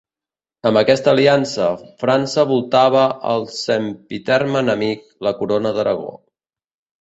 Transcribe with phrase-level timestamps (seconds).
[0.67, 1.67] Amb aquesta aliança,
[2.03, 3.03] França voltava
[3.35, 6.11] al sempitern enemic, la Corona d'Aragó.